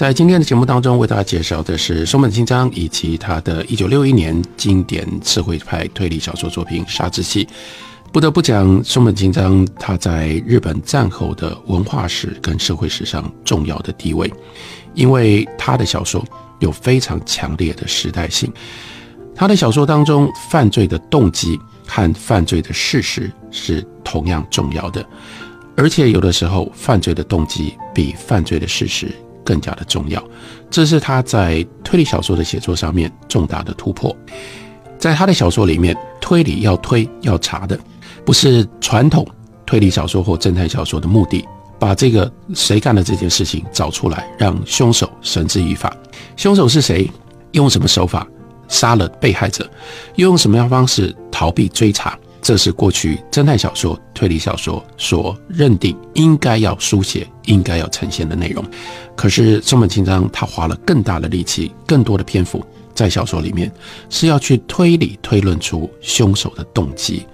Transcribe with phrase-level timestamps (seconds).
[0.00, 7.44] 在今天的节目当中，为大家介绍的是松本清张以及他的一九六一年经典社会派推理小说作品《杀之戏》。
[8.10, 14.32] 不得不讲，松本清张他在日本战后的文化史跟社会史上重要的地位，
[14.94, 16.24] 因为他的小说
[16.60, 18.50] 有非常强烈的时代性。
[19.34, 25.04] 他的小说当中，犯罪的动机和犯罪的事实是同样重要的，
[25.76, 29.12] 而且有的时候，犯罪的动机比犯罪的事实。
[29.44, 30.22] 更加的重要，
[30.70, 34.14] 这是他在推理小说的写作上面重大的突破。
[34.98, 37.78] 在他的小说里面，推理要推要查的，
[38.24, 39.26] 不是传统
[39.64, 41.44] 推理小说或侦探小说的目的，
[41.78, 45.96] 把这个谁干的这件事情找出来，让凶手绳之以法。
[46.36, 47.10] 凶手是谁？
[47.52, 48.26] 用什么手法
[48.68, 49.68] 杀了被害者？
[50.16, 52.16] 又用什么样方式逃避追查？
[52.42, 58.64] 这是过去侦探小说、推理小说所认定应该要书写、应该要呈现的内容。
[59.14, 63.70] 可是松本清张他花了更大的力气、更多的篇幅在小说里面，
[64.08, 67.26] 是要去推理、推论出凶手的动机。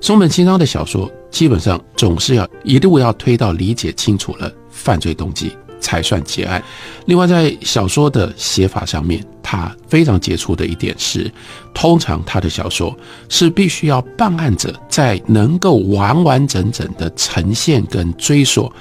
[0.00, 5.52] 松本清张的小说基本上总是要一路要推到理解清楚了犯罪动机。
[5.80, 6.62] 才算结案。
[7.06, 11.30] 另外，在小说的写法上面，他非常杰出的一点是，
[11.74, 12.96] 通常他的小说
[13.28, 18.72] 是必须要办案者在能够完完整整的呈现跟追索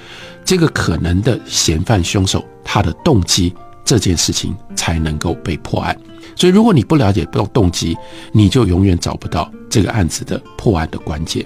[0.44, 5.96] 这个可能的嫌犯凶手他的动机，这件事情才能够被破案。
[6.36, 7.96] 所以，如果你不了解不动机，
[8.32, 11.46] 你就永远找不到这个案子的破案的关键。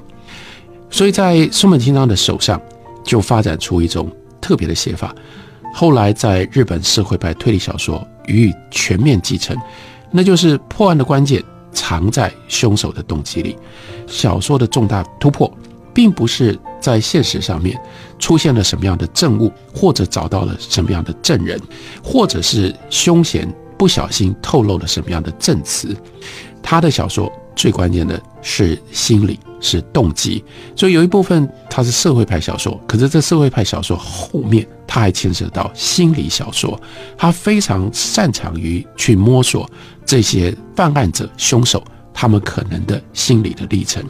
[0.90, 2.60] 所以在松本清张的手上，
[3.04, 4.10] 就发展出一种
[4.50, 5.14] 特别的写法。
[5.76, 9.56] 后来，在日本社会派推理小说予以全面继承，
[10.10, 13.56] 那就是破案的关键藏在凶手的动机里。
[14.08, 15.56] 小说的重大突破，
[15.94, 17.80] 并不是在现实上面
[18.18, 21.62] 出现了什么样的证物，或者找到了什么样的证人，
[22.04, 25.96] 或者是凶嫌不小心透露了什么样的证词。
[26.64, 29.40] 他的小说最关键的是心理。
[29.60, 30.44] 是动机，
[30.76, 36.80] 所以有一部分它是社会派小说，可是这社会派小说后面，它还牵涉到心理小说，
[37.18, 39.70] 他非常擅长于去摸索
[40.06, 41.84] 这些犯案者、凶手
[42.14, 44.04] 他们可能的心理的历程，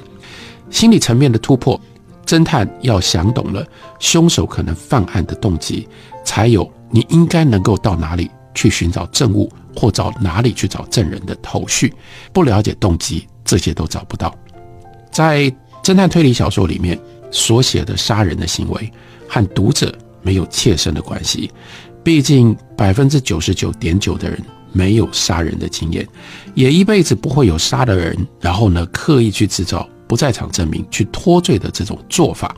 [0.70, 1.80] 心理层面的突破，
[2.26, 3.66] 侦探要想懂了
[4.00, 5.88] 凶手可能犯案的动机，
[6.24, 11.94] 才有你应该能够到哪里去寻找证物，或找哪里去找证人的头绪，
[12.32, 14.36] 不了解动机，这些都找不到。
[15.12, 15.52] 在
[15.84, 17.00] 侦探推理小说里面
[17.32, 18.92] 所写的杀人的行为，
[19.28, 21.50] 和读者没有切身的关系。
[22.04, 26.08] 毕竟百分之九十九点九的人没有杀人的经验，
[26.56, 32.56] 也一辈子不会有杀的人，然后呢刻意去制造不在场证明去脱罪的这种做法。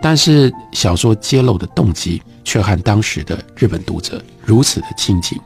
[0.00, 5.38] 但是小说揭露的动机却和当时的日本读者如此的亲近。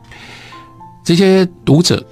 [1.05, 2.05] 这些读者，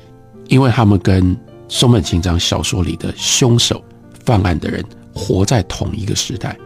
[0.49, 1.37] 因为他们跟
[1.69, 3.83] 松本清张小说里的凶手。
[4.25, 6.57] 犯案的人活在同一个时代，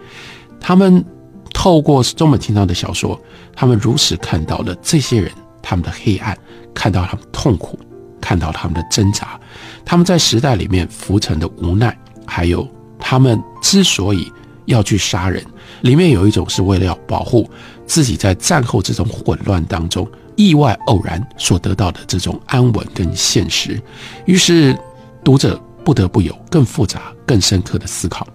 [0.60, 1.04] 他们
[1.53, 3.19] 透过中本清张的小说，
[3.54, 5.31] 他们如实看到了这些人
[5.62, 6.37] 他们的黑暗，
[6.75, 7.78] 看到他们痛苦，
[8.20, 9.41] 看到他们的挣扎，
[9.84, 14.31] 他们在时代里面浮沉的无奈，还有他们之所以
[14.66, 15.43] 要去杀人，
[15.82, 17.48] 里面有一种是为了要保护
[17.87, 20.06] 自己在战后这种混乱当中
[20.37, 23.81] 意外偶然所得到的这种安稳跟现实，
[24.26, 24.76] 于是
[25.22, 25.59] 读者。
[25.84, 28.26] 不得不有更复杂、更深刻的思考，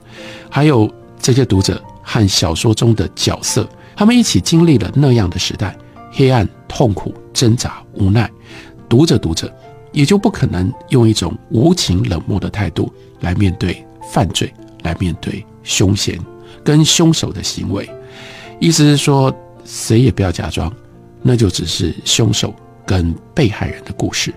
[0.49, 0.89] 还有
[1.19, 5.75] 这些读者和小说中的角色，他们一起经历了那样的时代，
[6.11, 8.29] 黑暗、痛苦、挣扎、无奈。
[8.87, 9.51] 读着读着，
[9.91, 14.51] 也就不可能用一种无情冷漠的态度来面对犯罪，
[14.83, 16.19] 来面对凶嫌
[16.63, 17.89] 跟凶手的行为。
[18.59, 19.31] 意思是说，
[19.63, 20.71] 谁也不要假装，
[21.21, 22.53] 那就只是凶手
[22.85, 24.33] 跟被害人的故事，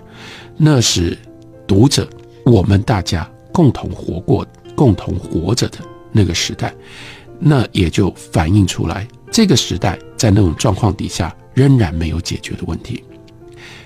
[0.55, 1.17] 那是
[1.65, 2.07] 读者。
[2.45, 4.45] 我们大家共同活过、
[4.75, 5.77] 共同活着的
[6.11, 6.73] 那个时代，
[7.39, 13.03] 那也就反映出来，这个时代在那种状况底下仍然没有解决的问题。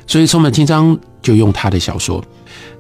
[0.05, 2.23] 所以松本清张就用他的小说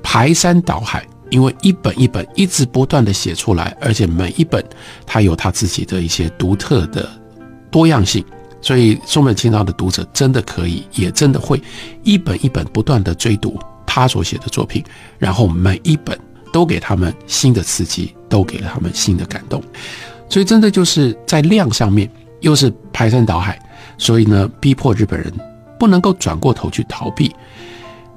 [0.01, 4.63] 排山倒海，因为一本一本一直不断的写出来，而且每一本
[5.05, 7.09] 他有他自己的一些独特的
[7.69, 8.23] 多样性，
[8.61, 11.61] 所以松本清张的读者真的可以，也真的会
[12.03, 13.59] 一本一本不断的追读。
[13.99, 14.83] 他所写的作品，
[15.17, 16.17] 然后每一本
[16.53, 19.61] 都给他们新的刺激，都给了他们新的感动。
[20.29, 22.09] 所以真的就是在量上面
[22.41, 23.59] 又是排山倒海，
[23.97, 25.33] 所以呢，逼迫日本人
[25.79, 27.33] 不能够转过头去逃避。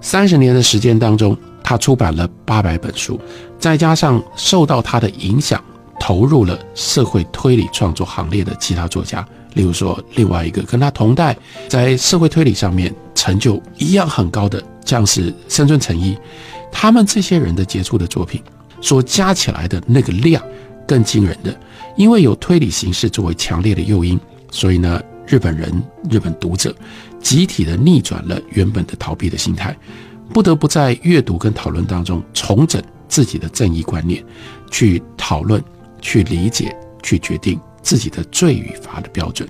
[0.01, 3.21] 三十年的时间当中，他出版了八百本书，
[3.59, 5.63] 再加上受到他的影响，
[5.99, 11.37] 投入了社会推理创作行列的其他作家，例如说另外一个跟他同代，
[11.69, 16.19] 在社会推理上面成就一样很高的，像是深村成一，
[16.73, 18.43] 他们这些人的杰出的作品
[18.81, 20.43] 所加起来的那个量
[20.85, 21.57] 更惊人的，
[21.97, 24.19] 因为有推理形式作为强烈的诱因，
[24.51, 25.71] 所以呢，日本人、
[26.11, 26.75] 日本读者。
[27.21, 29.77] 集体的逆转了原本的逃避的心态，
[30.33, 34.25] 不得不在阅读跟讨论当中重整自己的正义观念，
[34.71, 35.63] 去讨论、
[36.01, 39.47] 去理解、去决定自己的罪与罚的标准。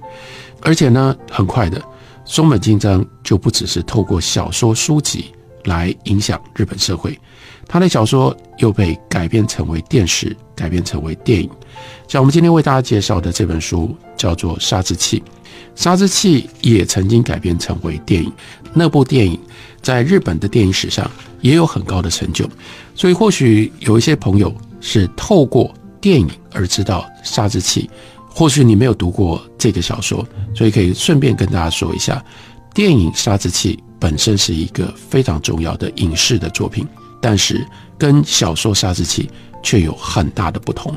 [0.61, 1.81] 而且呢，很快的，
[2.31, 5.25] 松本清张就不只是透过小说书籍
[5.65, 7.19] 来影响日本社会，
[7.67, 11.51] 他的小说又被改编成为电视，改编成为电影。
[12.07, 15.19] 像我们今天为大家介绍的这本书叫做《杀之气》。
[15.75, 18.33] 《杀之气》也曾经改编成为电影，
[18.73, 19.37] 那部电影
[19.83, 21.11] 在日本的电影史上
[21.41, 22.49] 也有很高的成就。
[22.95, 27.91] 所以，或许有一些朋友是透过电影而知道《杀之气》，
[28.41, 32.25] 或许你没有读过这个小说，所以可以顺便跟大家说一下，
[32.73, 36.89] 电影《杀之气》本身是一个非常重要的影视的作品，
[37.21, 37.63] 但是
[37.99, 39.25] 跟小说《杀之气》
[39.63, 40.91] 却有很大的不同。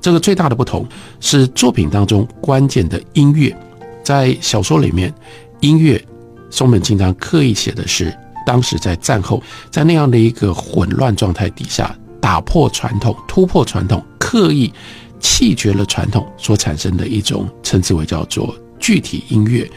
[0.00, 0.84] 这个最大的不同
[1.20, 3.56] 是作品当中关键的音乐。
[4.02, 5.14] 在小说里面，
[5.60, 6.04] 音乐
[6.50, 8.12] 松本清张刻意写的是
[8.44, 9.40] 当时在战后，
[9.70, 14.72] 在那样的一个混乱状态底下，打破传统、突破传统，刻意
[15.20, 19.68] 弃绝了传统所产生的一种称之为叫做具体音乐，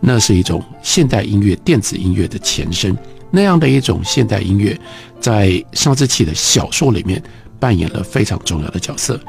[0.00, 2.96] 那是一种现代音乐、电子音乐的前身。
[3.30, 4.78] 那样的一种现代音乐，
[5.20, 7.20] 在上之器的小说里面
[7.58, 9.20] 扮演了非常重要的角色。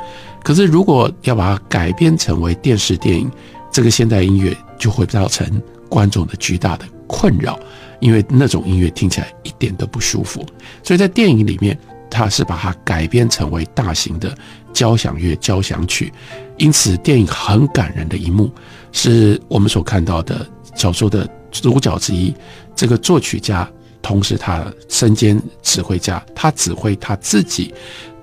[0.44, 3.31] 可是，如果要把它改编成为电视电影，
[3.71, 5.59] 这个现代音乐就会造成
[5.89, 7.59] 观众的巨大的困扰，
[8.00, 10.45] 因为那种音乐听起来一点都不舒服。
[10.83, 11.75] 所以在电影里面，
[12.09, 14.35] 他是把它改编成为大型的
[14.73, 16.11] 交响乐交响曲，
[16.57, 18.51] 因此电影很感人的一幕，
[18.91, 22.33] 是我们所看到的小说的主角之一，
[22.75, 23.69] 这个作曲家，
[24.01, 27.73] 同时他身兼指挥家，他指挥他自己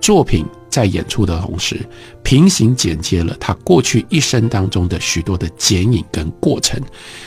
[0.01, 0.45] 作品。
[0.73, 1.79] 在演出的同时，
[2.23, 6.81] 平行剪接了他过去一生当中的许多的剪影跟过程，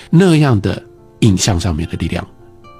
[0.09, 0.81] 那样的
[1.19, 2.27] 影像上面的力量，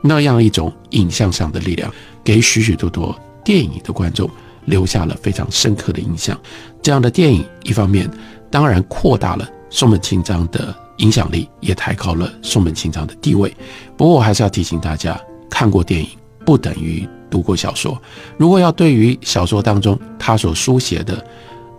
[0.01, 1.93] 那样一种影像上的力量，
[2.23, 3.15] 给许许多多
[3.45, 4.29] 电影的观众
[4.65, 6.37] 留下了非常深刻的印象。
[6.81, 8.09] 这样的电影，一方面
[8.51, 13.55] 当然扩大了松本清张的影响力，也抬高了松本清张的地位。
[13.95, 15.17] 不过，我还是要提醒大家，
[15.49, 16.09] 看过电影
[16.45, 17.07] 不等于。
[17.27, 17.99] 读过小说，
[18.37, 21.21] 如果要对于小说当中他所书写的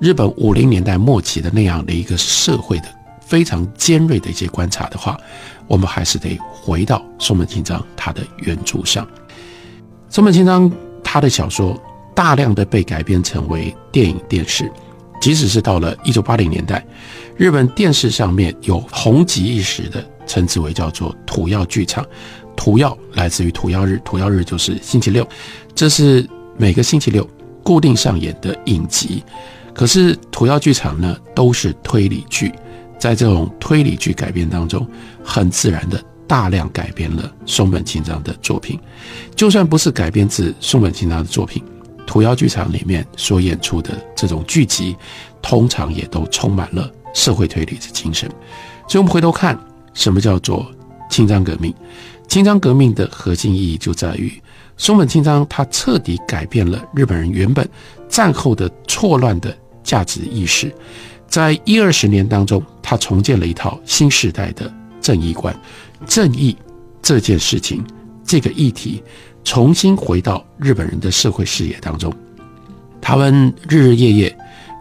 [0.01, 2.85] 日本五零年代末期的那样的一个社会的
[3.25, 5.19] 非常尖锐的一些观察的话，
[5.67, 9.07] 我们还是得回到松本清张他的原著上。
[10.11, 10.71] 松本清张
[11.09, 11.81] 他的小说
[12.17, 14.69] 大量的被改编成为电影电视，
[15.21, 16.85] 即使是到了一九八零年代，
[17.37, 22.05] 日本电视上面有红极一时的，称之为叫做土曜剧场。
[22.57, 25.27] 土曜来自于土曜日，土曜日就是星期六，
[25.77, 27.27] 这是每个星期六
[27.63, 29.23] 固定上演的影集。
[29.73, 32.53] 可是土曜剧场呢，都是推理剧，
[32.99, 34.85] 在这种推理剧改编当中，
[35.23, 38.79] 很自然的大量改编了松本清张的作品。
[39.35, 41.63] 就算不是改编自松本清张的作品，
[42.07, 44.97] 土曜剧场里面所演出的这种剧集，
[45.43, 48.29] 通常也都充满了社会推理的精神。
[48.89, 49.59] 所以，我们回头看，
[49.95, 50.67] 什么叫做
[51.11, 51.75] 清张革命？
[52.29, 54.33] 清张革命的核心意义就在于，
[54.77, 57.69] 松本清张他彻底改变了日本人原本
[58.09, 60.75] 战后的错乱的价值意识，
[61.29, 65.55] 在一二十年当中，他重建了一套新时代的正义观，
[66.07, 66.57] 正义
[67.01, 67.85] 这件事情，
[68.25, 69.03] 这个议题
[69.45, 72.13] 重新回到日本人的社会视野当中，
[73.01, 74.39] 他们日日夜夜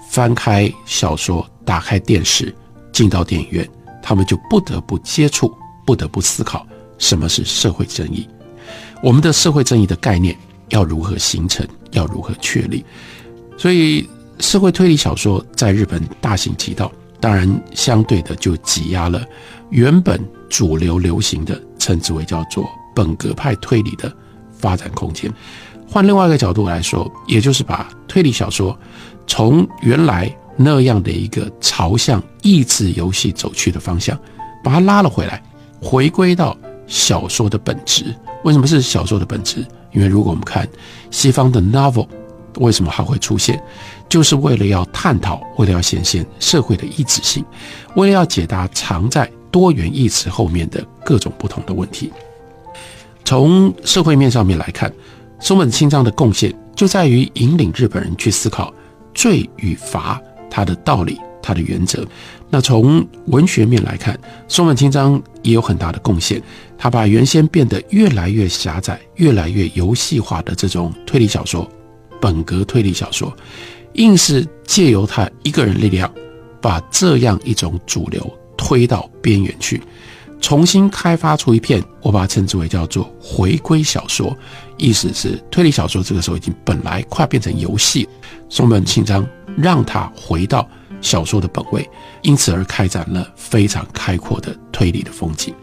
[0.09, 2.53] 翻开小说，打开电视，
[2.91, 3.67] 进到电影院，
[4.01, 5.53] 他们就不得不接触，
[5.85, 6.65] 不得不思考。
[6.97, 8.27] 什么是社会正义？
[9.03, 10.35] 我们的社会正义的概念
[10.69, 11.67] 要如何形成？
[11.91, 12.83] 要如何确立？
[13.57, 19.23] 所以，社会推理小说在日本大行其道，当然相对的就挤压了
[19.69, 20.19] 原本
[20.49, 24.11] 主流流行的称之为叫做本格派推理的
[24.51, 25.31] 发展空间。
[25.87, 28.77] 换另外一个角度来说，也就是把推理小说
[29.27, 34.17] 从原来那样的一个朝向益智游戏走去的方向，
[34.63, 35.41] 把它拉了回来，
[35.81, 36.55] 回归到。
[36.87, 39.65] 小说的本质为什么是小说的本质？
[39.91, 40.69] 因为如果我们看
[41.09, 42.07] 西方的 novel，
[42.57, 43.61] 为什么还会出现？
[44.07, 47.43] 就是为了要探讨，为了要显现社会的一致性，
[47.95, 52.11] 为了要解答藏在多元意识后面的各种不同的问题。
[53.23, 54.91] 从社会面上面来看，
[55.39, 58.73] 松本清张的贡献就在于引领日本人去思考
[59.13, 62.05] 罪与罚它的道理、它的原则。
[62.49, 66.41] 那从文学面来看，松本清张也有很大的贡献。
[66.77, 71.67] 他把原先变得越来越狭窄、越来越游戏化的这种推理小说、
[72.25, 73.31] 本格推理小说，
[73.93, 76.11] 硬是借由他一个人力量，
[76.59, 78.27] 把这样一种主流
[78.57, 79.79] 推到边缘去。
[80.41, 84.35] 重新开发出一片，我把它称之为叫做回归小说，
[84.77, 88.09] 意思是推理小说这个时候已经本来快变成游戏，
[88.49, 89.23] 松本清张
[89.55, 90.67] 让它回到
[91.01, 91.87] 小说的本位，
[92.23, 95.53] 因此而开展了非常开阔的推理的风景。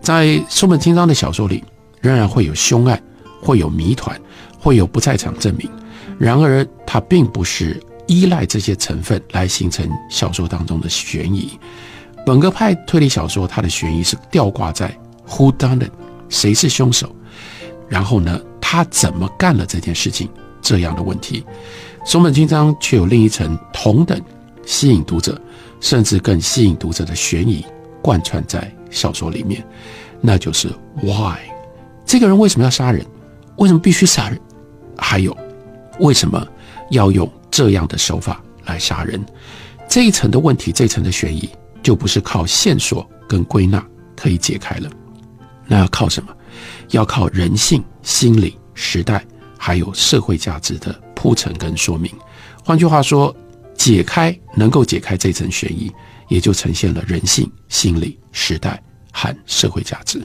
[0.00, 1.62] 在松本清张的小说里，
[2.00, 2.98] 仍然会有凶案，
[3.42, 4.18] 会有谜团，
[4.58, 5.70] 会有不在场证明，
[6.18, 11.58] 然而它并不是依赖这些成分来形成小说当中的悬疑。
[12.26, 14.94] 本格派推理小说，它的悬疑是吊挂在
[15.28, 15.90] Who done it？
[16.28, 17.14] 谁是凶手？
[17.88, 20.28] 然后呢，他怎么干了这件事情？
[20.60, 21.44] 这样的问题，
[22.04, 24.20] 松本清张却有另一层同等
[24.66, 25.40] 吸引读者，
[25.80, 27.64] 甚至更吸引读者的悬疑
[28.02, 29.64] 贯穿在小说里面，
[30.20, 30.68] 那就是
[31.00, 31.38] Why？
[32.04, 33.06] 这个人为什么要杀人？
[33.56, 34.38] 为什么必须杀人？
[34.98, 35.34] 还有，
[36.00, 36.46] 为什么
[36.90, 39.24] 要用这样的手法来杀人？
[39.88, 41.48] 这一层的问题，这一层的悬疑。
[41.80, 43.82] 就不是靠线索跟归纳
[44.16, 44.90] 可以解开了，
[45.64, 46.36] 那要靠什么？
[46.90, 49.24] 要靠人性、心理、时代，
[49.56, 52.12] 还有社会价值的铺陈跟说明。
[52.64, 53.34] 换句话说，
[53.74, 55.90] 解开能够解开这层悬疑，
[56.26, 60.20] 也就呈现了人性、心理、时代和社会价值。